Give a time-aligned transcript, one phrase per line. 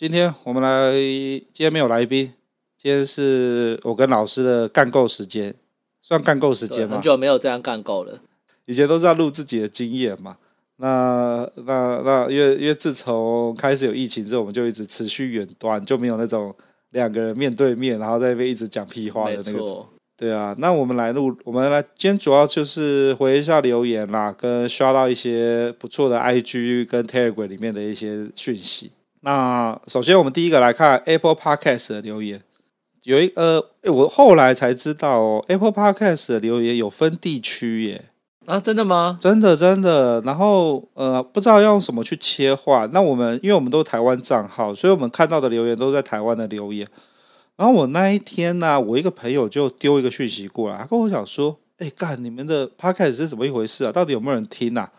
[0.00, 2.32] 今天我们来，今天没有来宾，
[2.78, 5.54] 今天是我跟老师的干够时间，
[6.00, 6.94] 算干够时间吗？
[6.94, 8.18] 很久没有这样干够了，
[8.64, 10.38] 以前都是要录自己的经验嘛。
[10.76, 16.56] 那那那，因为因为自从开始有疫情之后，我们就一直持续远端，就没有那种
[16.92, 19.86] 两个人面对面，然后在那边一直讲屁话的那个。
[20.16, 28.92] 对啊，那我们来录，我们来今天主要就是回一下留言啦，跟刷到一些不错的 IG 跟 Telegram 里面的一些讯息。
[29.20, 32.42] 那首先我们第一个来看 Apple Podcast 的留言，
[33.02, 38.06] 有一呃，我后来才知道哦，Apple Podcast 的留言有分地区耶。
[38.46, 39.18] 啊，真的吗？
[39.20, 40.20] 真的真的。
[40.22, 42.90] 然后呃，不知道用什么去切换。
[42.92, 46.88] 那我们因为我们都是台湾账号，所以我们看到的留言都在台湾的留言。
[47.56, 53.92] 然后我那一天呢、啊，我一个朋友就丢一个讯息过来，他跟我讲说：“哎，干，你们的 podcast 是怎么一回事啊？
[53.92, 54.90] 到底有没有人听啊？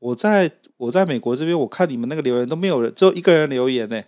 [0.00, 4.02] 我在我在美国这边，我看你们那个留言都没有人，只有一个人留言呢。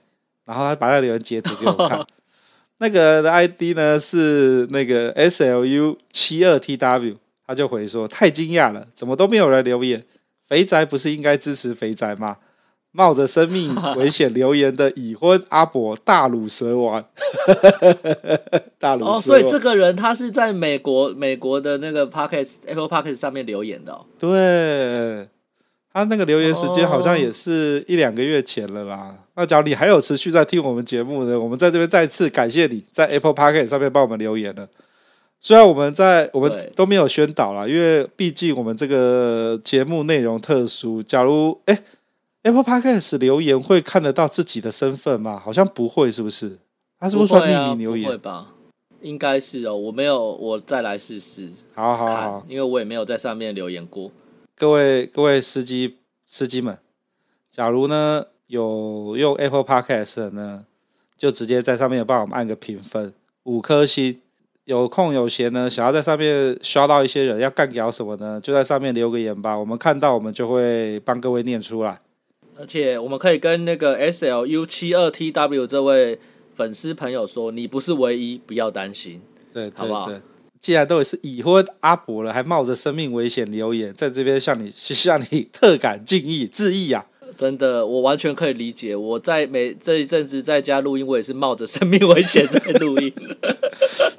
[0.46, 2.04] 然后他把那留言截图给我看，
[2.78, 10.04] 那个人的 ID 呢是那个 SLU 七二 TW，他就回说：太惊讶了，怎么都没有人留言？
[10.48, 12.38] 肥宅不是应该支持肥宅吗？”
[12.92, 17.05] 冒着生命危险留言的已婚阿伯大乳蛇丸，
[18.80, 19.10] 大鲁蛇。
[19.12, 24.05] 哦，所以这个人他是在美国美国的那个 Podcast Apple Pocket 上面留言的哦。
[24.18, 25.28] 对，
[25.92, 29.16] 他那个留言时间好像也是一两个月前了啦。
[29.34, 34.68] 那假如你还有持续在听我们节目呢，我们在这边再次感谢你在 Apple Podcast 上面帮我们留言了。
[35.40, 41.02] 虽然我们在我们都没有宣导啦，因为毕竟我们这个节目内容特殊。
[41.02, 41.74] 假如哎。
[41.74, 41.83] 欸
[42.42, 45.39] Apple Podcast 留言会看得到自己的身份吗？
[45.39, 46.57] 好像不会，是不是？
[46.98, 48.07] 他是不是算匿名留言？
[48.07, 48.46] 不会吧？
[49.02, 51.51] 应该是哦，我没有，我再来试试。
[51.74, 54.11] 好好好，因为我也没有在上面留言过。
[54.60, 56.76] 各位各位司机司机们，
[57.50, 60.66] 假如呢有用 Apple Podcast 的呢，
[61.16, 64.20] 就直接在上面帮我们按个评分，五颗星。
[64.66, 68.38] 有空有闲呢，想要在上面刷到一些人要干掉什么呢？
[68.38, 71.98] 就在上面留个言吧，我们看到我们就会帮各位念出来。
[72.58, 76.20] 而且我们可以跟那个 S L U 七二 T W 这位
[76.54, 79.22] 粉丝朋友说，你不是唯一，不要担心，
[79.54, 80.10] 对，对，好不好？
[80.60, 87.06] 既然都是已婚阿伯了，还冒着生命危险留言，在这边向你向你特感敬意致意啊！
[87.34, 88.94] 真的，我完全可以理解。
[88.94, 93.10] 我在每这一阵子在家录音，我也是冒着生命危险在录音。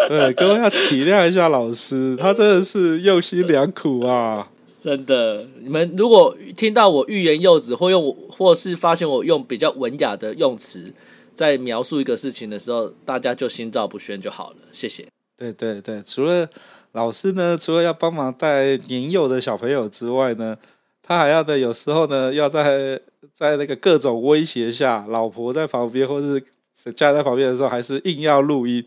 [0.08, 4.50] 对，各位要体谅一下老师，他真的是用心良苦啊。
[4.82, 10.92] 真的，你们如果听到我欲言又止，或用或是发现我用比较文雅的用词
[11.36, 14.56] 在描述一个事情的时候，大家就心照不宣就好了。
[14.72, 15.06] 谢谢。
[15.42, 16.48] 对对对，除了
[16.92, 20.56] 老师呢，除了要帮忙带年幼的小朋友之外呢，
[21.02, 23.00] 他还要的有时候呢，要在
[23.34, 28.86] 在那个各种威胁下，老婆在旁边或是家在旁边的时候，还是硬要录音。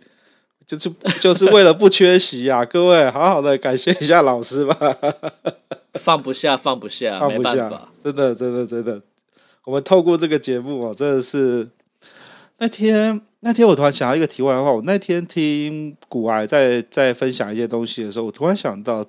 [0.67, 4.97] 就是 就是为了不缺席呀、啊，各位好好的感谢一下老师吧。
[5.95, 9.03] 放不下，放不下，放不下，真的，真的，真的。
[9.65, 11.69] 我们透过这个节目哦，真的是
[12.59, 19.05] 那天那天我突然想到一个题外话，我那天听古癌在在分享一些东西的时候，我突然想到，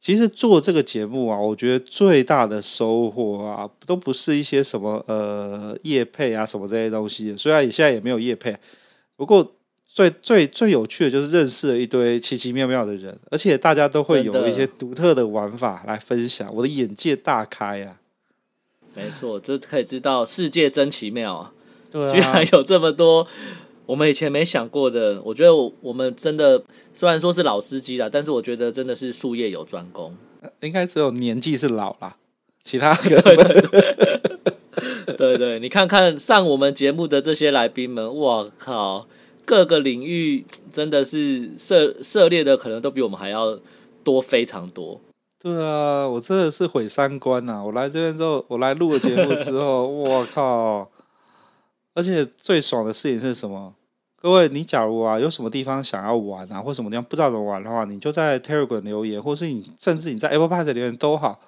[0.00, 8.56] 其实做这个节目啊，我觉得最大的收获啊，都不是一些什么呃业配啊什么这些东西，虽然也现在也没有业配，
[9.16, 9.52] 不过。
[9.92, 17.98] 最最最有趣的就是认识了一堆奇奇妙妙的人，而且大家都会有一些独特的玩法来分享，我的眼界大开啊！
[18.94, 21.52] 没错，就可以知道世界真奇妙啊！
[21.90, 23.26] 对啊，居然有这么多
[23.86, 25.20] 我们以前没想过的。
[25.24, 26.62] 我觉得我我们真的
[26.94, 30.16] 虽然说是老司机了，但是我觉得真的是术业有专攻。
[30.60, 32.16] 应该只有年纪是老啦，
[32.62, 33.60] 其他的对对
[35.06, 39.06] 对，对 对，你看看上我们节目的这些来宾们，我靠！
[39.44, 43.58] 各个领域真的是涉涉猎的，可能都比我们还要
[44.04, 45.00] 多非常多。
[45.42, 47.64] 对啊，我真的是毁三观啊！
[47.64, 50.88] 我来这边之后，我来录了节目之后， 我靠！
[52.00, 53.74] 而且最爽的事情是什么？
[54.16, 61.38] 各位，你假如啊有什么地方想要玩啊，或什么地方不知道怎么玩的话，你就在 Telegram 留言，或是你甚至你在 Apple Podcast 留言都好。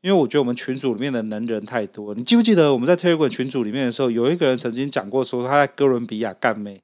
[0.00, 2.14] 因为我觉得我们群组里面的能人太多。
[2.14, 6.80] 你记不记得我们在 Telegram 群组里面的时候，有一个人曾经讲过说他在哥伦比亚干妹，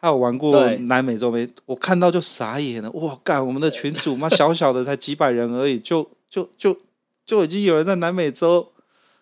[0.00, 2.90] 他有玩过南美洲妹，我看到就傻眼了。
[2.90, 6.76] 哇，干我们的群组嘛，小小的才几百人而已，就就就
[7.24, 8.72] 就已经有人在南美洲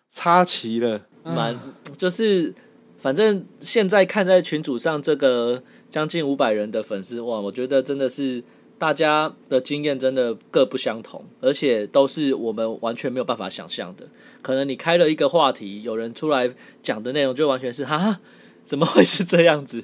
[0.09, 1.05] 插旗了。
[1.23, 1.57] 蛮
[1.95, 2.53] 就是，
[3.01, 8.43] 反正现在看在群组上这个将近五百人的粉丝，哇，我觉得真的是。
[8.81, 14.07] 大家的经验真的各不相同，而且都是我们完全没有办法想象的。
[14.41, 16.49] 可能你开了一个话题，有人出来
[16.81, 18.19] 讲的内容就完全是哈，
[18.63, 19.83] 怎么会是这样子？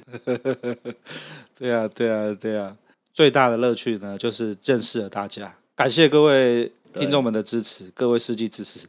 [1.56, 2.76] 对啊，对啊，对啊！
[3.14, 5.56] 最大的乐趣呢，就是认识了大家。
[5.76, 8.88] 感谢各位听众们的支持，各位司机支持。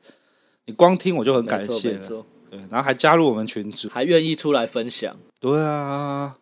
[0.66, 5.16] 你光听我就很感谢了，对，然后还加入我们群组，还愿意出来分享。
[5.40, 6.36] 对啊。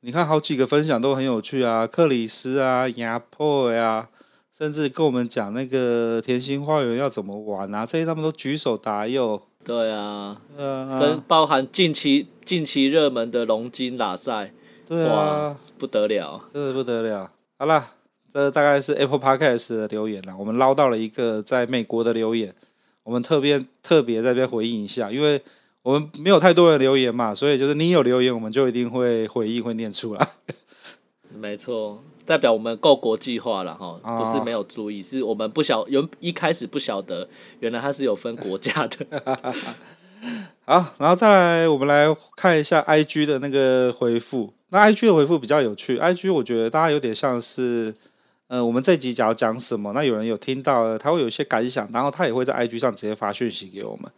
[0.00, 4.08] 你看，好几个分享都很有趣啊，克里斯啊、亚破呀，
[4.56, 9.42] 甚至跟我们讲那个甜心花园要怎么玩啊，这些他们都举手答右。
[9.64, 14.52] 对啊，嗯，跟包含近期近期热门的龙金拉赛，
[14.86, 17.32] 对啊，不得了，真的不得了。
[17.58, 17.94] 好了，
[18.32, 22.54] 这大概是 Apple Podcast 的留言了，我们捞到了一个在美国的留言，
[23.06, 25.40] 我们特别特别在这边回应一下，因为。
[25.86, 30.28] 我们没有太多人留言嘛，所以就是你有留言，我们就一定会回应，会念出来。
[31.32, 37.28] 没错，代表我们够国际化了哈，不是没有注意，是我们不晓原一开始不晓得，
[37.60, 39.06] 原来它是有分国家的。
[40.66, 44.52] 好，然后再来，我们来看一下 IG 的那个回复。
[44.70, 47.94] 那 IG 的回复比较有趣，IG 我觉得大家有点像是，
[48.48, 54.10] 呃，我们这集假如讲什么，那有人有听到，他会有一些感想，然后他也会在 IG 上直接发讯息给我们。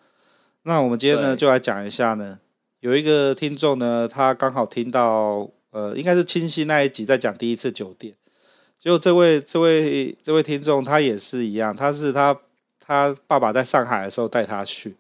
[0.64, 2.38] 那我们今天呢，就来讲一下呢，
[2.80, 8.14] 有一个听众呢，他刚好听到，呃，应该是清新那一集在讲第一次酒店，
[8.78, 12.38] 结果这位这位这位听众他也是一样，他是他
[12.78, 14.94] 他爸爸在上海的时候带他去，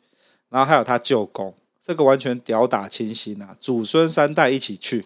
[0.48, 5.04] 然后还有他舅公，这个完全屌打清新啊，祖孙三代一起去，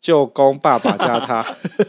[0.00, 1.46] 舅公爸爸加他，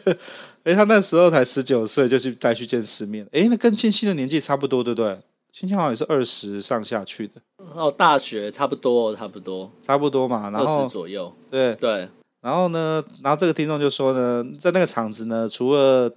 [0.63, 5.19] 诶，他那时候才十九岁就去带去见世面，诶，那跟清新的年纪差不多，对不对？
[5.51, 7.33] 清新好像也是二十上下去的。
[7.75, 12.09] 哦，大学差不多，差不多，差不多嘛，然后二十左右，对对，
[12.41, 16.11] 然后呢，然后这个听众就说呢，在那个场子呢，除了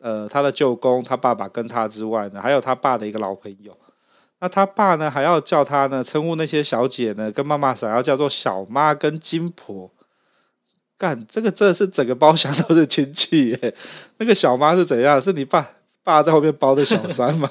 [0.00, 3.76] 呃他的舅公、他爸爸跟他之外呢，还有他爸的一个老朋友，
[4.40, 9.90] 那他爸呢还要叫他呢称呼那些小姐呢跟妈妈想要叫做小妈跟金婆，
[10.98, 13.74] 干这个真的是整个包厢 都是亲戚耶，
[14.18, 15.20] 那个小妈是怎样？
[15.20, 17.48] 是你爸爸在后面包的小三吗？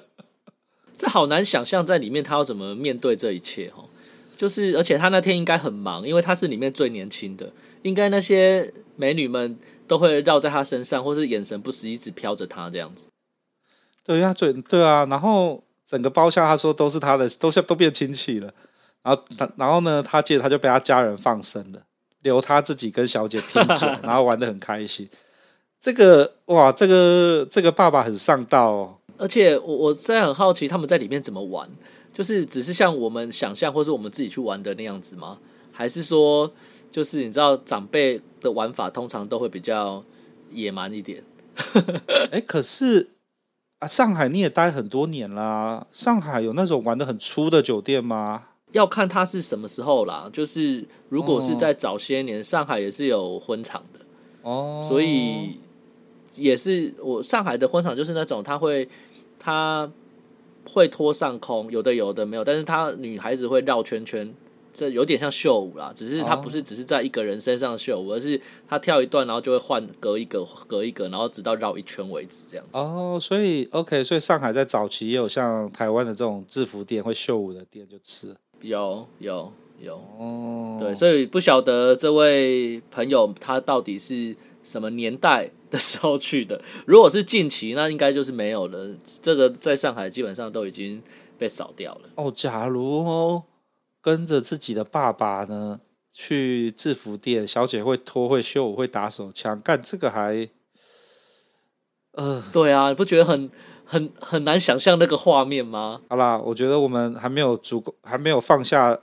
[0.96, 3.88] 这好难想象，在里面他要怎么面对这一切哦，
[4.36, 7.52] 就是，而且他那天应该很忙，因为他是里面最年轻的，
[7.82, 9.56] 应该那些美女们
[9.86, 13.08] 都会绕在他身上，或是眼神不时一直飘着他这样子。
[14.04, 18.52] 对呀，对对啊，然后整个包厢他说都是他的，都像都变亲戚了。
[19.02, 21.82] 然后他，然后呢，他接着他就被他家人放生了，
[22.22, 25.08] 留他自己跟小姐拼酒， 然后玩的很开心。
[25.80, 28.96] 这个哇，这个这个爸爸很上道哦。
[29.16, 31.68] 而且我我真的很好奇他们在里面怎么玩，
[32.12, 35.38] 就是只是像我们想象或是我们自己去玩的那样子吗？
[35.72, 36.52] 还是说
[36.90, 40.04] 就是你知道长辈的玩法通常都会比较
[40.50, 41.22] 野蛮一点？
[42.32, 43.10] 哎，可是
[43.78, 48.48] 啊，上海你也待很多年啦，上海有那种玩的很粗的酒店吗？
[48.72, 50.28] 要看它是什么时候啦。
[50.32, 54.00] 就是如果是在早些年，上海也是有婚场的
[54.42, 55.58] 哦，所以
[56.34, 58.88] 也是我上海的婚场就是那种他会。
[59.42, 59.90] 他
[60.66, 64.30] 会拖上空，有的有的没有，但是他女孩子会绕圈圈，
[64.74, 65.90] 这有点像秀舞啦。
[65.96, 72.78] 只是他不是只是在一个人身上秀舞，而是他跳一段，然后就会换隔一个隔一个，然后直到绕一圈为止这样子。
[72.78, 88.94] 哦，所以 OK，所以上海在早期也有像台湾的这种制服店会秀舞的店，就是有有有哦，对，所以不晓得这位朋友他到底是什么年代的时候去的，如果是近期，那应该就是没有了。
[89.22, 91.02] 这个在上海基本上都已经
[91.38, 92.10] 被扫掉了。
[92.16, 93.44] 哦，假如哦，
[94.02, 95.80] 跟着自己的爸爸呢
[96.12, 100.48] 去制服店，小姐会脱会秀会打手枪，干这个还，
[102.12, 103.50] 呃，对啊，你不觉得很
[103.90, 106.00] 很很难想象那个画面吗？
[106.08, 108.96] 好啦，我觉得我们还没有足够，还没有放下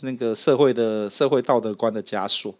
[0.00, 2.52] 那个社会的社会道德观的枷锁。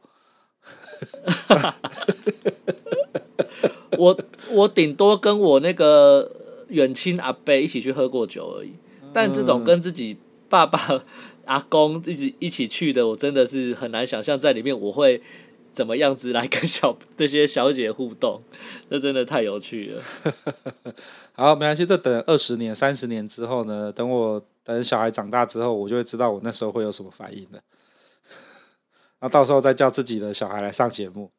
[3.99, 4.17] 我
[4.53, 6.31] 我顶多跟我那个
[6.69, 8.75] 远亲阿伯一起去喝过酒而已，
[9.13, 10.17] 但这种跟自己
[10.49, 11.03] 爸爸、
[11.47, 15.21] 阿公一起一起去的，我真的是很难想象在里面我会
[15.73, 18.43] 怎么样子来跟小这些小姐互动，
[18.91, 20.03] 这真的太有趣了。
[21.33, 23.91] 好，没关系，这等二十年、三十年之后呢？
[23.91, 27.63] 等我等小孩长大之后，我就会知道我那时候会有什么反应的。
[29.21, 31.31] 那到时候再叫自己的小孩来上节目，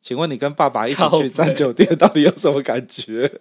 [0.00, 3.40] 请问你跟爸爸一起去占酒店，到底有什么感觉？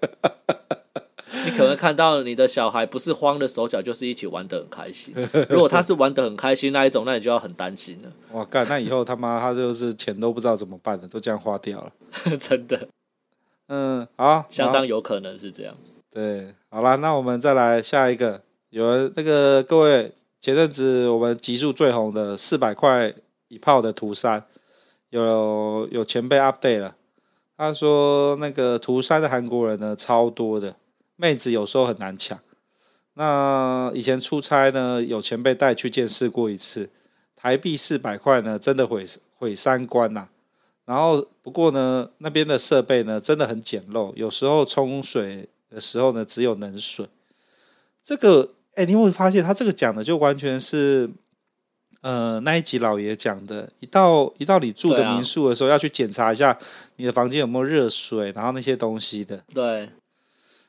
[1.61, 5.13] 你可能看到你的小孩不是慌的手脚，就是一起玩得很开心。
[5.49, 8.11] 如果他是玩得很开心那一种，那你就要很担心了。
[8.31, 8.65] 哇，干！
[8.67, 11.91] 那以后他妈他就是钱都不知道怎么办的，都这样花掉了。
[12.39, 12.87] 真的，
[13.67, 15.75] 嗯，好，相当有可能是这样。
[16.11, 18.41] 对，好了，那我们再来下一个。
[18.69, 23.13] 有人那个各位，前阵子我们集数最红的四百块
[23.49, 24.43] 一炮的图三，
[25.09, 26.95] 有有前辈 update 了。
[27.57, 30.75] 他说那个涂山的韩国人呢超多的。
[31.21, 32.39] 妹子有时候很难抢。
[33.13, 36.89] 那以前出差呢，有前辈带去见识过一次，
[37.35, 39.05] 台币四百块呢，真的毁
[39.37, 40.29] 毁三观呐。
[40.85, 47.05] 然后不过呢，那边的设备呢，真的很简陋，有时候冲水的时候呢，只有冷水。
[48.03, 51.07] 这个，哎，你会发现他这个讲的就完全是，
[52.01, 56.57] 呃，那一集老爷讲的，一到一到你住的民宿的时候，要去检查一下
[56.95, 59.43] 你的房间有没有热水，然后那些东西的。
[59.53, 59.89] 对。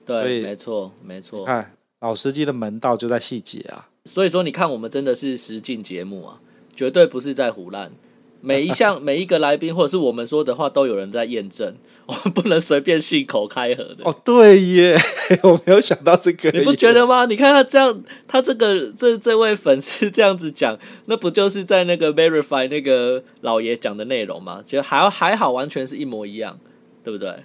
[0.04, 1.44] 对，没错，没错。
[1.44, 3.88] 看老司机的门道就在细节啊。
[4.04, 6.40] 所以说，你看我们真的是实境节目啊，
[6.74, 7.92] 绝对不是在胡乱。
[8.40, 11.76] 每一项、 每一个来宾或者是我们说的话，都有人在验证。
[12.06, 14.02] 我们不能随便信口开河的。
[14.04, 14.98] 哦，对耶，
[15.44, 16.50] 我没有想到这个。
[16.50, 17.26] 你不觉得吗？
[17.26, 24.60] 你看他这样，他这个这这位粉丝这样子讲，那不就是在那个 verify 那个老爷讲的内容吗？
[24.66, 26.58] 其实还还好，完全是一模一样，
[27.04, 27.44] 对不对？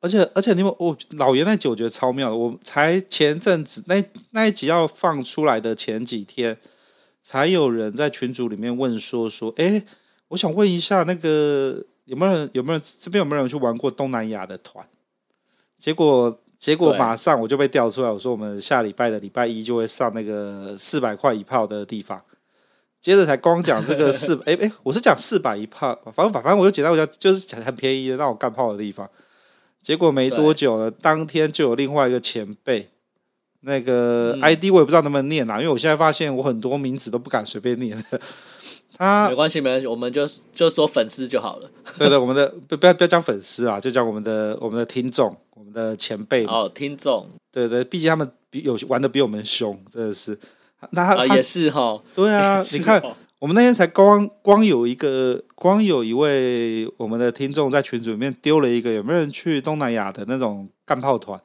[0.00, 2.36] 而且而且，你们我老爷那集我觉得超妙的。
[2.36, 6.56] 我才前阵子那那一集要放出来的前几天，
[7.22, 9.82] 才有人在群组里面问说说，哎，
[10.28, 14.86] 我想问一下，那个有没有人有没有这边有没有人去玩过东南亚的团？
[15.78, 22.22] 结果结果马上我就被调出来，我说我们下礼拜的礼拜一就会上那个四百块一炮的地方。
[23.00, 29.08] 接着才光讲这个四，哎哎，我是讲四百一炮，反正反正我就简单我讲就是很便宜的让我干炮的地方。
[29.86, 32.88] 结果没多久了，当天就有另外一个前辈，
[33.60, 37.96] 那个 ID 我也不知道能不能念啦，因为我现在发现我很多名字都不敢随便念。
[38.98, 41.70] 他没关系，没关系，我们就就说粉丝就好了。
[41.96, 46.44] 对对，我们的不不要不要讲粉丝啊，就讲我们的我们的听众，我们的前辈。
[46.46, 47.28] 哦，听众。
[47.52, 50.36] 对对，毕竟他们比有玩的比我们凶，真的是。
[50.90, 52.02] 那他、啊、也是哈。
[52.12, 53.00] 对啊， 你看。
[53.38, 61.38] 我们那天才光光有一个，光有一位我们的听众在群组里面丢了一个，有没有人去东南亚的那种干炮团？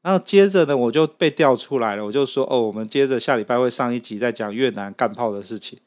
[0.00, 5.78] 然后接着呢，我就被调出来了，我就说哦，我们接着下礼拜会上一集再讲越南干炮的事情。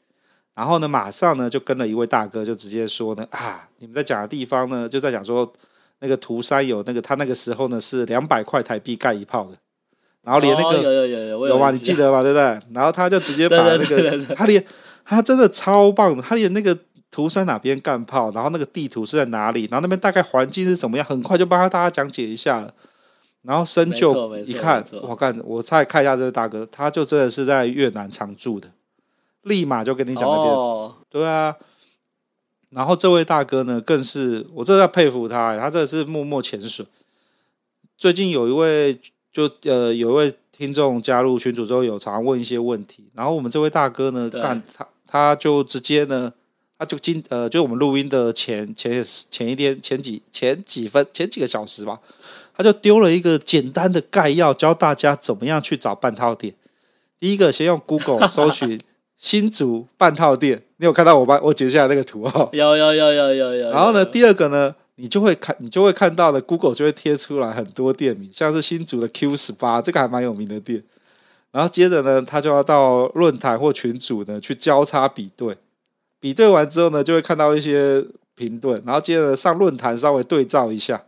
[0.54, 5.52] 然后呢，马上呢就跟了一位大哥，就直接说呢啊，你们在讲的地方呢，就在讲说
[5.98, 9.56] 那个涂山有那个他那个时候呢是两百块台币盖一炮的，
[10.22, 11.72] 然后连那个、哦、有有有有有吗？
[11.72, 12.22] 你记得吗？
[12.22, 12.44] 对不对？
[12.72, 14.64] 然后他就直接把那个他连。
[15.04, 16.78] 他真的超棒的，他连那个
[17.10, 22.72] 图山哪边干炮，然后那个地图是在哪里，然后那边大概环境是怎么样，很快就帮他大家讲解一下了。
[23.42, 28.70] 然后深究一看，我看我再看一下这位大哥，他就真的是在越南常住的，
[29.42, 30.54] 立马就跟你讲那边。
[30.54, 31.56] 哦、对啊，
[32.70, 36.86] 然后这位大哥呢，更是我真的要佩服他，他真的是默默潜水。
[37.98, 39.00] 最近有一位
[39.32, 44.86] 就呃有一位听众加入群组之后，有常问一些问题，然后我们这位大哥呢，干他。
[45.06, 46.32] 他就直接呢，
[46.78, 52.00] 他就今呃，就我们录音的前前前一天前几前几分前几个小时吧，
[52.56, 56.54] 他就丢了一个简单的概要，教大家怎么样去找半套店。
[57.18, 58.80] 第一个，先用 Google 搜寻
[59.18, 62.48] 新竹半套店，你有看到我把我截下来那个图哦？
[62.54, 63.70] 有有有有有有。
[63.70, 70.80] 然后呢，第二个呢，你就会看，你就会看到的 Google 就会贴出来很多店名，像是新竹的 Q 十八，这个还蛮有名的店。
[71.50, 75.56] 然后接着呢，他就要到论坛或群组呢去交叉比对，
[76.20, 78.06] 比对完之后呢，就会看到一些
[78.36, 81.04] 评论，然后接着上论坛稍微对照一下，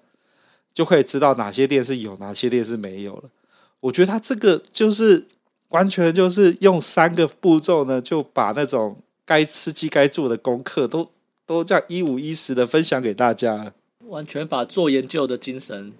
[0.75, 3.31] 就可以知道哪些店是有，哪些店是没有了。
[3.79, 5.25] 我觉得他这个就是
[5.69, 11.09] 完全就是用三个步骤呢，就把那种该吃鸡该做的功课都
[11.47, 13.73] 都这样一五一十的分享给大家，
[14.09, 15.93] 完全把做研究的精神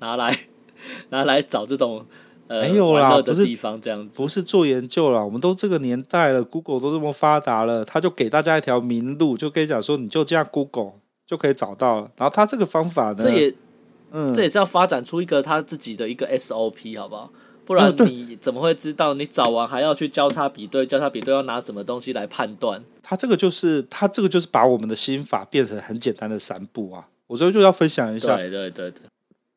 [0.00, 0.36] 拿来
[1.10, 2.06] 拿来找这种
[2.48, 2.62] 呃。
[2.62, 5.24] 没有啦，不是地方这样子，不是做研究啦。
[5.24, 10.94] 我们都这个年代了，Google 都这么发达了，他就给大家一条明路，就跟你讲说，你就这样 Google
[11.26, 12.10] 就可以找到了。
[12.16, 13.54] 然后他这个方法呢，这也，
[14.12, 17.32] 嗯，这也是要发展出一个他自己的一个 SOP，好不好？
[17.66, 19.14] 不然你怎么会知道？
[19.14, 22.84] 你找完还要去交叉比对，交叉比对要拿什么东西来判断？
[23.02, 27.08] 他这个就是他这个就是把我们的心法变成很简单的三步啊！
[27.26, 28.36] 我所以就要分享一下。
[28.36, 29.02] 对对对对，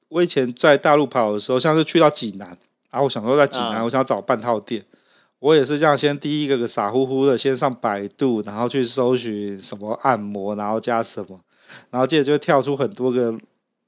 [0.09, 2.47] 我以前在大陆跑的时候，像是去到济南，
[2.91, 4.81] 然后我想说在济南，我想要找半套店。
[4.81, 4.97] 嗯
[5.39, 11.39] 我也是这样，先第一个个傻乎乎的，先上百度，然后去搜寻什么按摩，然后加什么，
[11.91, 13.31] 然后接着就会跳出很多个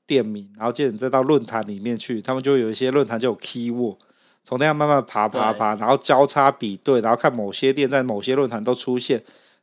[0.05, 3.97] 店名，然后接着你再到论坛里面去，他们就有一些论坛就有 keyword，
[4.43, 9.19] 从那样慢慢爬爬爬，然后交叉比对，然后看某些店在某些论坛都出现，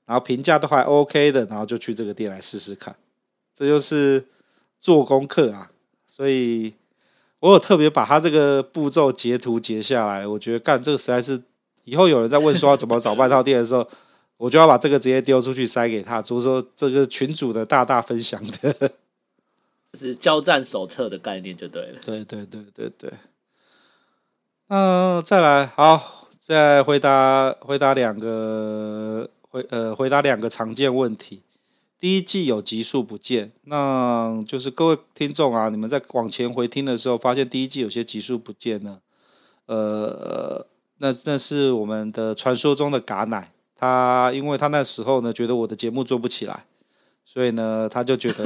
[0.07, 2.93] 然后评价都还 OK 的，然后就去这个店来试试看，
[3.57, 4.27] 这就是
[4.79, 5.73] 做功课啊。
[6.07, 6.75] 所以
[7.41, 11.43] 我有特别把他这个步骤截图截下来，我觉得干这个实在是。
[11.89, 13.89] 以后有人在问说要怎么找半套店的时候，
[14.39, 18.91] 我就要把这个直接丢出去塞给他，就是说这个群主的大大分享的，
[19.95, 22.01] 是交战手册的概念就对了。
[22.05, 23.13] 对对对对对。
[24.67, 31.43] 嗯，再来，好，再回答回答两个回呃回答两个常见问题。
[31.99, 39.01] 第一季有集数不见，那就是各位听众啊，你们在往前回听的时候，发现第一季有些集数不见呢，
[39.67, 40.67] 呃。
[40.99, 46.65] 那那是我们的传说中的嘎奶，他因为他那时候呢觉得我的节目做不起来，
[47.23, 48.43] 所以呢他就觉得，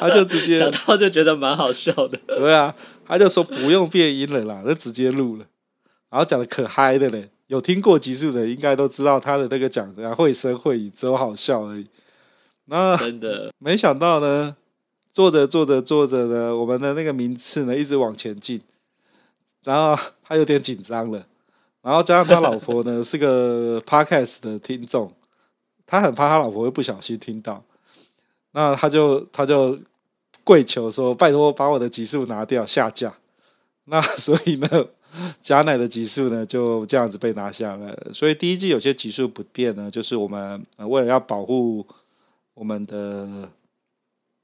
[0.00, 2.74] 他就直接 想到就觉得蛮好笑的，对啊，
[3.06, 5.46] 他就说不用变音了啦，就直接录了，
[6.10, 11.86] 然后讲的可嗨的嘞，有听过集数的应该都知道他的那个讲的会声会影只有好笑而已，
[12.66, 14.56] 那真的 没想到呢，
[15.12, 18.60] 做着做着做着呢，我们的那个名次呢一直往前进。
[19.62, 21.26] 然后他有点紧张了，
[21.82, 25.12] 然后加上他老婆呢 是个 podcast 的听众，
[25.84, 27.64] 他很怕他老婆会不小心听到，
[28.52, 29.76] 那他就他就
[30.44, 33.14] 跪求说：“拜托把我的集数拿掉下架。”
[33.86, 34.68] 那所以呢，
[35.42, 37.96] 假奶的集数呢就这样子被拿下了。
[38.12, 41.86] 所以第一季有些集数不变呢，就是我们为了要保护
[42.54, 43.48] 我们的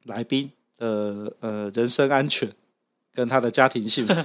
[0.05, 2.51] 来宾的呃人身安全
[3.15, 4.15] 跟他的家庭幸福。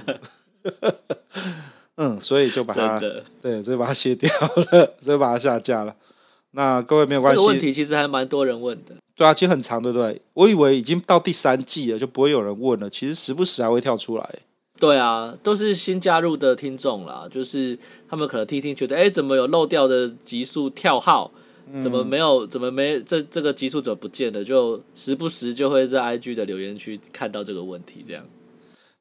[1.96, 3.00] 嗯，所以就把它
[3.42, 4.30] 对，所以把它卸掉
[4.70, 5.94] 了，所以把它下架了。
[6.52, 8.94] 那各位没有关系，这个问题其实还蛮多人问的。
[9.16, 10.20] 对啊，其实很长，对不对？
[10.34, 12.88] 我以为已经到第三季了，就不会有人问了。
[12.88, 14.38] 其实时不时还会跳出来。
[14.78, 17.76] 对啊，都是新加入的听众啦，就是
[18.08, 21.32] 他们可能听听觉得，哎，怎么有漏掉的集数跳号？
[21.82, 22.46] 怎么没有？
[22.46, 22.98] 怎么没？
[23.02, 24.42] 这这个集数怎么不见了？
[24.42, 28.24] 就时不时就会在 IG 的留言区看到这个问题，这样。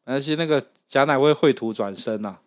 [0.03, 2.37] 而且那个贾乃威绘图转身呐，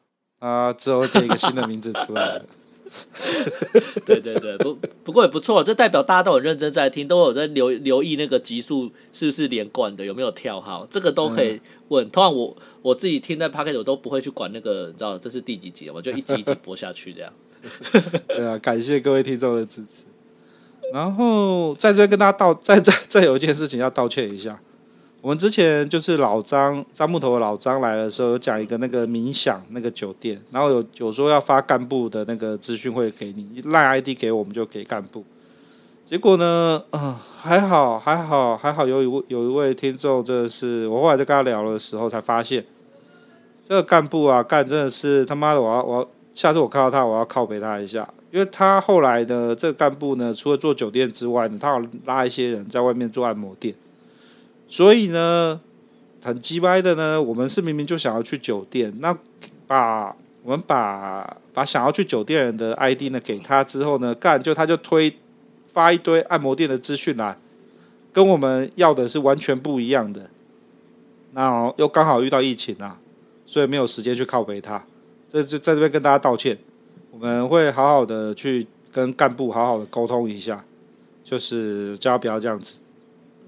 [0.41, 2.45] 啊，之后会给一个新的名字出来了。
[4.05, 12.05] 对对对，不不过也不错，这代表大家都很认真在听，都有在留留意那个集数是不是连贯的，有没有跳号，这个都可以问。
[12.05, 17.33] 嗯、通常我我自己听在 Podcast 我都不会去管那个，你知道这是第几集，我就 一集一集播下去这样。
[18.27, 20.05] 对啊，感谢各位听众的支持。
[20.93, 24.61] 然后在这边跟大家道，再再再有一件事情要道歉一下。
[25.23, 35.23] 我们之前就是老张张木头的老张来的时候，有讲一个那个冥想那个酒店，然后有有说要发干部的那个资讯会给你，赖 ID 给我们就给干部。
[36.07, 42.65] 结果呢，嗯，还好还好还好，有一位有一位听众真的是，我后来在跟他聊的时候才发现，
[43.69, 53.75] 这个干部啊干真的是他妈的，我要我要下次我看到他，我要靠陪他一下，因为他后来的这个干部呢，除了做酒店之外呢，他要拉一些人在外面做按摩店。
[54.73, 55.61] 所以呢，
[56.23, 59.19] 很鸡歪的呢，我们是明明就想要去酒店，那
[59.67, 65.19] 把我们把把想要去酒店人的 ID 呢给他之后呢，干就他就推
[65.73, 67.37] 发一堆按摩店的资讯来，
[68.13, 70.31] 跟我们要的是完全不一样的。
[71.33, 73.01] 那又刚好遇到疫情啊，
[73.45, 74.87] 所以没有时间去靠北他，
[75.29, 76.57] 这就在这边跟大家道歉，
[77.11, 80.65] 我们会好好的去跟干部好好的沟通一下，
[81.25, 82.79] 就是叫他不要这样子，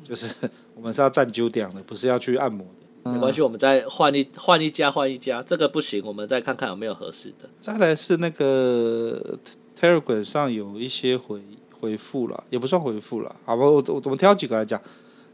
[0.03, 0.35] 就是。
[0.83, 3.13] 我们是要站酒店的，不是要去按摩的。
[3.13, 5.41] 没关系，我们再换一换一家，换一家。
[5.41, 7.49] 这个不行，我们再看看有没有合适的。
[7.61, 9.39] 再来是那个
[9.79, 11.41] Telegram 上有一些回
[11.71, 13.37] 回复了，也不算回复了。
[13.45, 14.83] 好吧，我我我们挑几个来讲。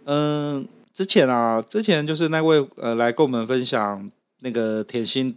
[0.05, 5.35] 嗯，之前啊，之前就是那位呃来跟我们分享那个甜心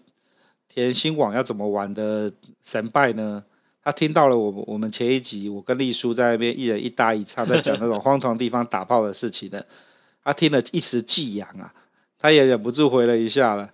[0.68, 2.30] 甜心网要怎么玩的
[2.62, 3.42] 神拜呢？
[3.82, 9.64] 他听到了我我们前一集我跟丽叔在那边一人一搭一唱，在讲那种荒唐地方打炮的事情呢。
[10.24, 11.74] 他听了一时技痒啊，
[12.18, 13.72] 他也忍不住回了一下了。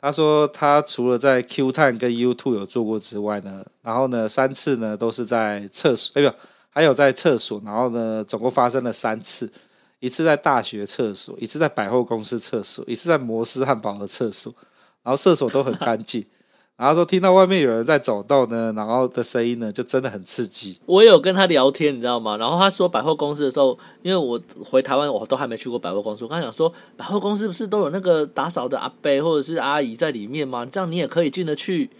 [0.00, 6.36] 他说他除了在 Q 探跟 YouTube 有做过之外呢，然后呢三次呢都是在厕所，哎不，
[6.70, 9.50] 还有在厕所，然后呢总共发生了三次。
[10.00, 14.54] 一次在大学厕所，一次在百货公司厕所，一次在摩斯汉堡的厕所，
[15.02, 16.24] 然后厕所都很干净。
[16.78, 20.78] 然后说听到外面有人在走动呢，然后的声音呢，就真的很刺激。
[20.86, 22.36] 我有跟他聊天，你知道吗？
[22.36, 26.22] 然后他说百货公司的时候，因为我回台湾，我都还没去过百货公司。
[26.22, 30.64] 我刚想说，百货公司不是都有那个打扫的阿伯或者是阿姨在里面吗？
[30.64, 31.90] 这样你也可以进得去。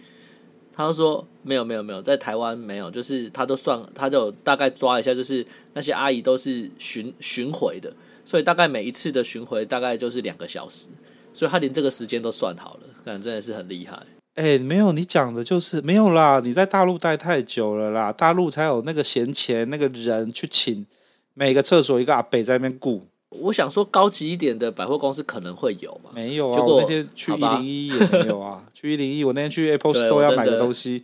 [0.73, 7.91] 他就说没有没有没有，在台湾没有，就是他都算，他就大概抓一下，就是那些阿姨都是巡巡回的，
[8.23, 10.87] 所以大概每一次的巡回大概就是两个小时，
[11.33, 14.01] 所以他连这个时间都算好了，感觉真的是很厉害。
[14.39, 16.39] 哎、欸，没有，你讲的就是没有啦。
[16.41, 20.85] 你在大陆待太久了啦，大陆才有那个闲钱，那个人去请
[21.33, 23.05] 每个厕所一个阿北在那边雇。
[23.31, 26.11] 我想说，高级一点的百货公司可能会有嘛？
[26.15, 28.63] 没有啊，我那天去一零一也没有啊。
[28.73, 31.03] 去一零一，我那天去 Apple Store 要买个东西，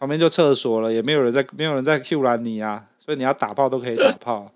[0.00, 2.86] 旁边就厕所了，也没有人在，没有人在 Q 拦你啊。
[2.98, 4.52] 所以你要打炮都可以打炮。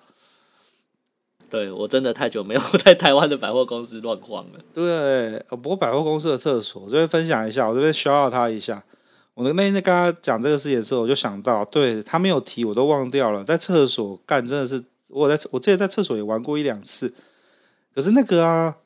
[1.49, 4.61] 对，我真的太久没有 在台湾的百货公司乱逛了。
[4.75, 8.83] 对，不过百货公司的厕所，我这边分享一下，我这边 shout out 他一下。
[9.35, 13.45] 我那天在跟他讲这个事情的时候，我就想到，对他没有提，我都忘掉了。
[13.45, 17.13] 在厕所干真的是，我在我之前在厕所也玩过一两次，
[17.95, 18.77] 可是那个啊，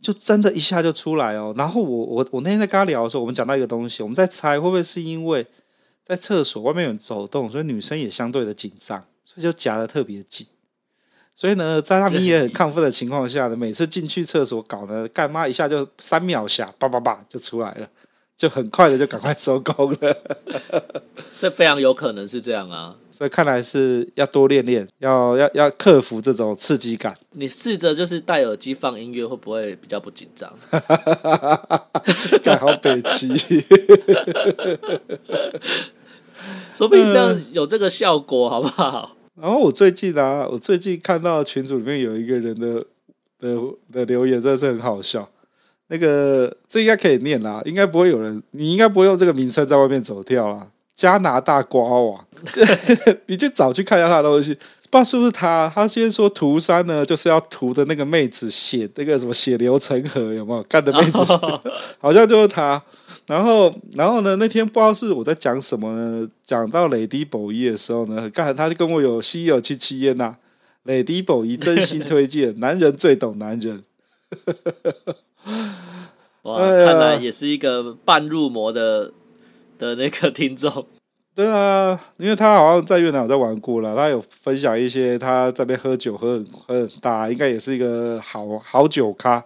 [0.00, 1.52] 就真的一下就出来哦。
[1.58, 5.44] 然后我我我那天在跟他聊的时候，我们讲到一个东西，我们在猜会不会是因为
[6.04, 10.46] 在厕所外面有人走动，所以女生也相对的紧张，所以就夹得特别紧。
[11.38, 17.86] 所以呢，在他们也很亢奋的情况下呢，每次进去厕所搞呢，干妈一下就三秒下，叭叭叭就出来了，
[18.34, 20.16] 就很快的就赶快收工了。
[21.36, 27.14] 这非常有可能是这样啊，所以看来是要多练练，要要要克服这种刺激感。
[27.32, 30.50] 你试着就是戴耳机放音乐，会不会比较不紧张？
[32.42, 33.28] 干好北齐，
[36.74, 39.15] 说不定这样有这个效果，好不好？
[39.40, 42.84] 然后我最近啊，我最近看到群组里面有一个人的
[43.38, 43.56] 的
[43.92, 45.28] 的留言，真的是很好笑。
[45.88, 50.68] 那个这应该可以念啦，应该不会有人，你应该不会用这个名称在外面走跳啦。
[50.96, 52.24] 加拿大瓜娃，
[53.26, 55.70] 你就早去看一下他的东西，不知道是不是他。
[55.74, 61.18] 他先说涂山呢，就是要涂的那个妹子血，那个什么血流成河，有没有干的妹子？
[62.00, 62.82] 好像就是他。
[63.26, 64.36] 然后，然后呢？
[64.36, 66.28] 那天不知道是我在讲什么呢？
[66.44, 70.36] 讲到雷迪宝一的时候呢，刚才他就跟我有心有戚戚焉呐。
[70.84, 73.82] 雷迪宝一真心推荐，男人最懂男人。
[76.42, 79.12] 哇，看来也是一个半入魔的
[79.76, 80.86] 的那个听众。
[81.34, 89.44] 对啊，因为他好像在越南有在玩过了，他有分享一些他在那边喝酒喝很喝很大，应该也是一个好好酒咖。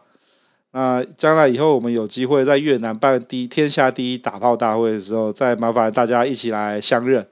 [0.72, 7.26] 那将来以后我们有机会在越南办第一天下第一打炮大会的时候，再麻烦大家一起来相认。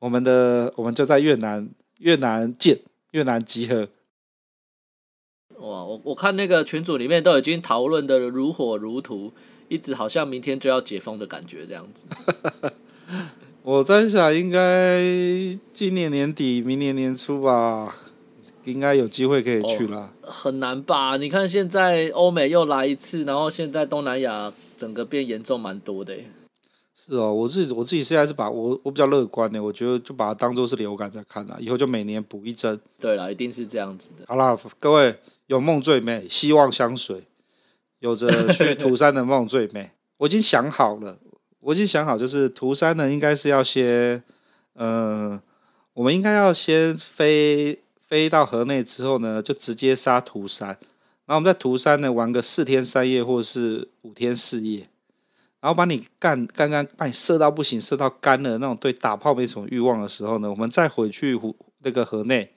[0.00, 1.68] 我们的我们就在越南
[1.98, 2.80] 越南见，
[3.12, 3.88] 越南集合。
[5.58, 9.32] 哇，我我看那个群组里面都已经讨论的如火如荼，
[9.68, 12.08] 一直好像明天就要解封的感觉这样子。
[13.62, 15.00] 我在想，应该
[15.72, 17.94] 今年年底、明年年初吧。
[18.64, 21.16] 应该有机会可以去啦，哦，很难吧？
[21.16, 26.16] 你看现在欧美又来一次，然后现在东南亚整个变严重蛮多的。
[26.94, 32.78] 是哦，我自己我自己现在是把我我比较乐观的，我觉得就把它当做是流感在看啦，以后就每年补一针。
[33.00, 34.24] 对啦，一定是这样子的。
[34.28, 35.16] 好啦，各位
[35.48, 37.24] 有梦最美，希望香水，
[37.98, 39.90] 有着去涂山的梦最美。
[40.18, 41.18] 我已经想好了，
[41.58, 44.22] 我已经想好，就是涂山呢，应该是要先，
[44.74, 45.42] 嗯、呃，
[45.94, 47.80] 我们应该要先飞。
[48.12, 50.68] 飞到河内之后呢，就直接杀涂山，
[51.24, 54.86] 然后我们在涂山呢玩个四天三夜，或是五天四夜，
[55.62, 62.52] 然后把你干刚刚，把你射到不行，射到干了那种对打炮没什么欲望的时候呢，我们再回去湖那个河内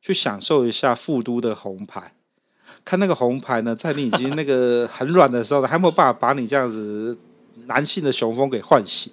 [0.00, 2.14] 去享受一下富都的红牌，
[2.84, 7.18] 看那个红牌呢，在你已经那个很软的时候，还没有办法把你这样子
[7.66, 9.12] 男性的雄风给唤醒。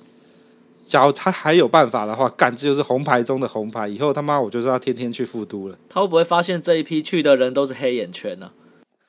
[0.89, 3.87] 假如他还有办法的话，干这就是红牌中的红牌。
[3.87, 5.77] 以后他妈我就是要天天去复都了。
[5.87, 8.49] 他会不会发现这一批去的人都是黑眼圈呢、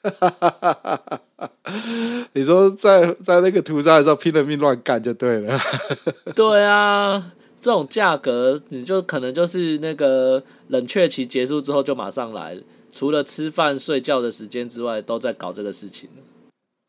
[0.03, 1.21] 啊？
[2.35, 5.59] 你说在在那个屠杀的时候拼了命乱干就对了。
[6.37, 12.59] 对啊，这种价格你就可能就是那个冷却期结束之后就马上来，
[12.93, 16.11] 除了吃饭睡觉的时间之外，都在搞这个事情。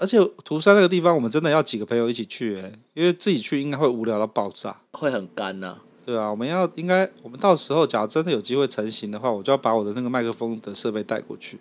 [0.02, 5.78] 而且涂山那个地方，我们真的要几个朋友一起去哎，因为自己去应该会无聊到爆炸，会很干呐。
[6.04, 11.60] 对啊，我们要应该，我们到时候假如真的有机会成型的话，我就要把我的那个麦克风的设备带过去。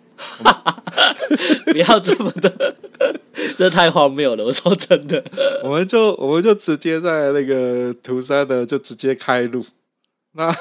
[1.71, 2.75] 不要这么的，
[3.55, 4.43] 这太荒谬了。
[4.43, 5.23] 我说真的，
[5.63, 9.63] 我们就我们就直接在那个涂山的就直接开录，
[10.33, 10.51] 那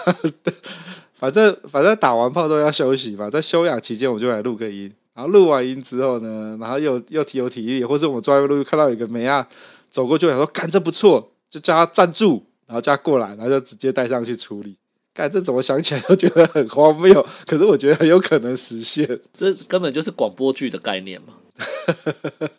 [1.15, 9.47] 反正反正打完炮都要休息嘛，在休养期间我就来录个音，然后录完音之后呢，然后又又提有体力，或者我专门录看到有个梅亚
[9.91, 14.79] 走过去，想说干这不错，就叫他站住，然后叫他过来，然后就直接带上去处理。
[15.13, 19.21] 干这怎么想起来都觉得很荒谬，可是我觉得很有可能实现。
[19.35, 21.35] 这根本就是广播剧的概念嘛。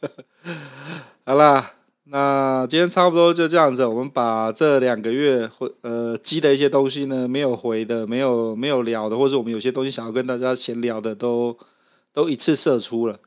[1.26, 1.74] 好啦。
[2.14, 11.58] 那今天差不多就这样子，我们把这两个月或呃积的一些东西呢，没有回的，没有没有聊的，或者我们有些东西想要跟大家闲聊的，都
[12.14, 13.20] 都一次射出了，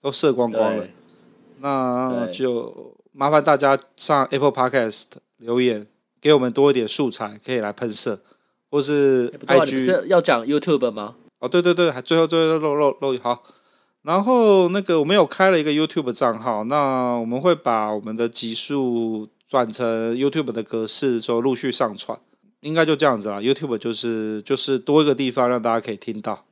[0.00, 0.86] 都射光光了。
[1.60, 5.04] 那就麻烦大家上 Apple Podcast
[5.38, 5.86] 留言，
[6.20, 8.20] 给我们多一点素材，可以来喷射，
[8.70, 11.16] 或是 IG 是要讲 YouTube 吗？
[11.38, 13.44] 哦，对对对，还最后最后漏漏漏好。
[14.02, 22.18] 然后那个我们有开了一个 YouTube 账号，那我们会把我们的集数转成 YouTube 的格式，说陆续上传，
[22.60, 23.38] 应该就这样子啦。
[23.38, 26.44] YouTube 就是就是多一个地方让大家可以听到。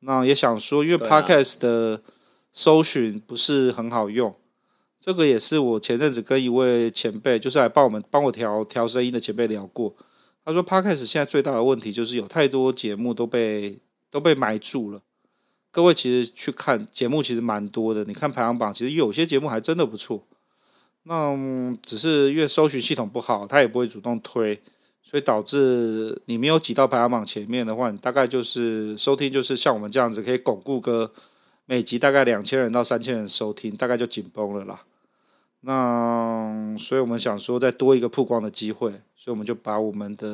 [0.00, 2.02] 那也想说，因为 Podcast 的
[2.52, 4.34] 搜寻不是很好用，
[5.00, 9.94] 这个也是我前阵子跟一位前辈，就是来帮我们帮我调调声音的前辈聊过。
[10.44, 13.78] 他说 Podcast 现在最大的问题就是有太多节目都被
[14.10, 15.02] 都被埋住了。
[15.72, 20.24] 各位其实去看节目其实蛮多的，你看排行榜，其实有些节目还真的不错。
[21.02, 24.60] 那、嗯、只是因为搜寻系统不好，他也不会主动推，
[25.16, 31.10] 所以导致你没有挤到排行榜前面的话，你大概就是收听就是像我们这样子，可以巩固个
[31.64, 34.82] 每集大概两千人到三千人收听，大概就紧绷了啦。
[35.62, 40.28] 那所以我们想说再多一个曝光的机会，所以我们就把我们的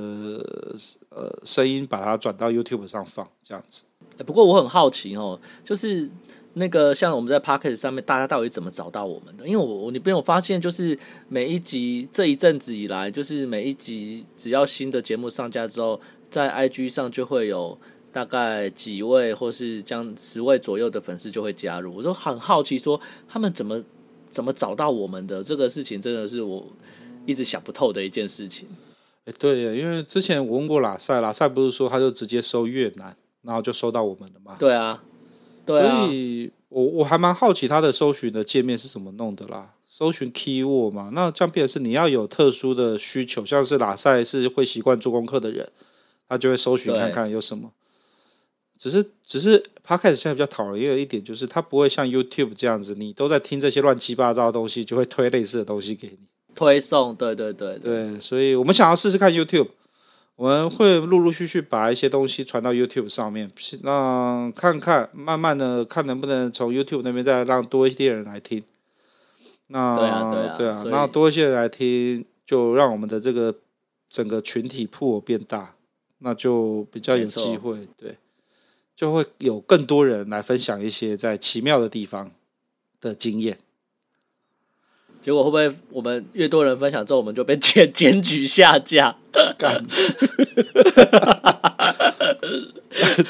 [1.10, 3.84] 呃声音把它转到 YouTube 上放，这样子。
[4.26, 6.10] 不过我很好奇哦，就是
[6.54, 9.46] 那个像我们在 Podcast 上面，大家到底怎么找到我们的？
[9.46, 17.78] 因为我我你没有发现，就是每一集这一阵子以来，就是每一集只要新的节目上架之后，在 IG 上就会有
[18.12, 21.94] 大概几位或是将十位左右的粉丝就会加入。
[21.94, 23.82] 我都很好奇，说他们怎么
[24.30, 26.66] 怎么找到我们的这个事情，真的是我
[27.24, 28.68] 一直想不透的一件事情。
[29.24, 33.16] 哎，对呀，因为之前我问过拉塞，拉塞不是说他就直接收越南。
[33.44, 34.54] 然后就收到我们的嘛。
[34.56, 35.02] 对啊，
[35.64, 36.04] 对啊。
[36.04, 39.74] 所以我我还蛮好奇他的搜寻的界面是怎么弄的啦。
[39.86, 45.70] 搜寻 keyword 嘛，那这样变成是你要有特殊的需求，像是拉塞是会习惯做功课的人，
[46.26, 47.70] 他就会搜寻看看有什么。
[48.78, 56.18] 只是只是 Podcast 现在比较讨厌的一点就是，他不会像 YouTube 这样子，你都在听这些乱七八糟的东西，就会推类似的东西给你
[56.54, 57.14] 推送。
[57.14, 59.68] 对对对对，对，所以我们想要试试看 YouTube。
[60.36, 63.50] 我们会陆陆续续把一些东西传到 YouTube 上面，
[63.82, 68.62] 让看看，慢慢的看能不能从 YouTube 那边再让多一些人来听。
[69.68, 73.54] 那对啊，对啊，对啊，那多一些人来听，就让我们的这个
[74.10, 75.74] 整个群体铺变大，
[76.18, 78.16] 那就比较有机会，对，
[78.96, 82.30] 就会有更多人来分享一些在奇妙的地方
[83.00, 83.58] 的经验。
[85.22, 89.16] 结果会不会我们越多人分享之后，我们就被检检举下架？
[89.56, 89.80] 干，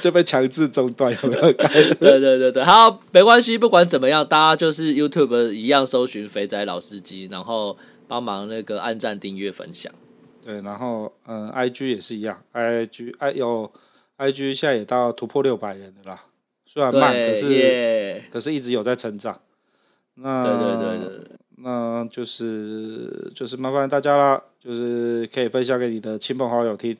[0.00, 1.42] 就被强制中断，有没有？
[1.52, 7.76] 对对对对，好，没关系，不管怎么样，大家就是 YouTube 一样搜寻“肥仔老司机”，然后
[8.09, 9.92] 帮忙那个按赞、订阅、分享。
[10.44, 13.70] 对，然后嗯，IG 也是一样，IG I 有
[14.18, 16.24] IG 现在也到突破六百人的啦，
[16.64, 19.40] 虽然慢，可是.可是一直有在成长。
[20.14, 21.24] 那对对对对。
[21.64, 26.96] 那就是就是麻烦大家啦，就是可以分享给你的亲朋好友听。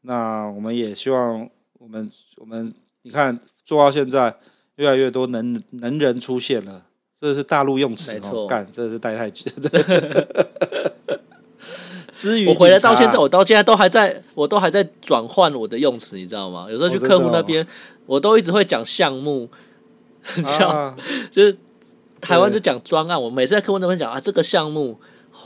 [0.00, 1.46] 那我们也希望
[1.78, 4.34] 我们我们你看做到现在，
[4.76, 6.86] 越来越多能能人出现了，
[7.20, 9.50] 这是大陆用词哦，干，这是带太久。
[12.14, 16.66] 至于我回来到现在，我到现在都还在，我都还在转换我的用词，你知道吗？
[16.70, 17.66] 有时候去客户那边，
[18.06, 19.50] 我都一直会讲项目，
[20.36, 20.96] 你知道，
[21.30, 21.58] 就是。
[22.22, 24.98] 台湾就讲专案，我每次在客户那边讲啊，这个项目，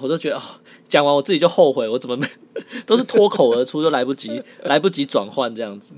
[0.03, 0.43] 我都觉得哦，
[0.87, 2.29] 讲完我自己就后悔，我怎么没
[2.85, 5.95] 都是脱口而出，就来不及 来不及转换这样子。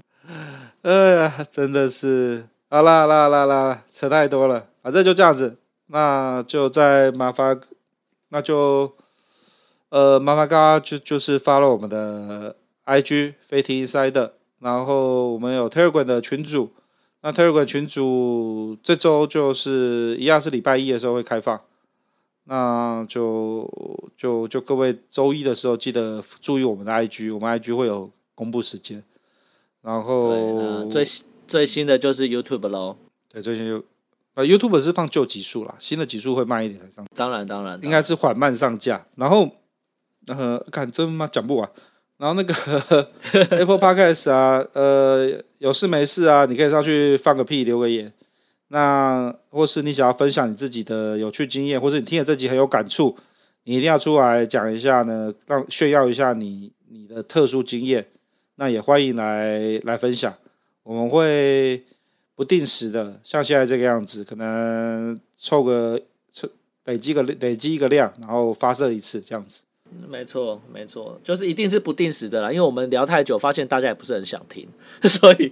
[0.82, 7.60] 哎呀，真的是，好啦好啦啦啦，扯太多了，反正就这样子，那就再麻烦，
[8.28, 8.94] 那就
[9.88, 12.54] 呃麻烦大家就就是 follow 我们的
[12.86, 16.70] IG 飞踢 Insider，然后我们有 Telegram 的群组。
[17.28, 21.60] 那 Telegram 群组这周就是一样是礼拜一的时候会开放，
[22.44, 23.70] 那就
[24.16, 29.04] 就就各位周一的时候记得注意我们的 IG，我们 IG 会有公布时间。
[29.82, 31.06] 然后最
[31.46, 32.96] 最新的就是 YouTube 喽。
[33.30, 33.84] 对，最新就
[34.32, 37.04] 呃 YouTube 是放旧集数啦，新的集数会慢一点才上。
[37.14, 39.06] 当然当然，应该是缓慢上架。
[39.16, 39.50] 然后
[40.28, 41.70] 呃，看真妈讲不完。
[42.18, 42.52] 然后那个
[43.56, 48.12] Apple Podcast 啊，呃，有事没事啊，你可以上去放个屁，留个言。
[48.70, 53.16] 那或是你想要分享你自己的有趣经验，或是你听了这集很有感触，
[53.64, 58.06] 你一定要出来讲一下呢，让炫耀一下你你的特殊经验。
[58.56, 60.34] 那也欢迎来来分享，
[60.82, 61.84] 我们会
[62.34, 66.00] 不定时的，像现在这个样子，可能凑个
[66.32, 66.48] 凑
[66.84, 69.62] 累积个累积一个量，然后发射一次这样子。
[70.06, 74.68] 没错，没错，就是一定是不定时的啦，因为我们聊太久，发现大家也不是很想听，
[75.08, 75.50] 所以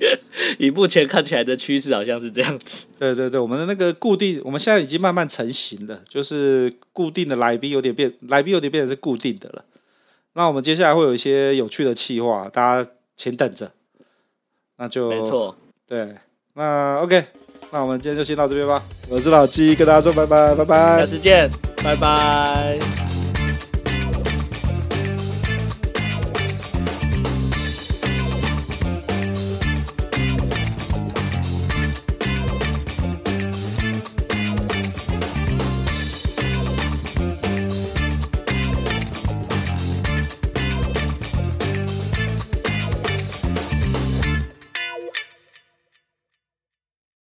[0.59, 2.87] 以目前看起来的趋势，好像是这样子。
[2.99, 9.65] 对对对，我们的那个固定，我们现在已经慢慢成型了，就是固定的来宾有点变，来宾有点变成是固定的了。
[10.35, 13.73] 那我们接下来会有一些有趣的企划，大家请等着。
[14.79, 15.57] 那就没错，
[15.89, 16.15] 对，
[16.53, 17.25] 那 OK，
[17.71, 18.85] 那我们今天就先到这边吧。
[19.09, 21.49] 我是老鸡，跟大家说拜拜，拜拜，下次见，
[21.83, 23.26] 拜拜。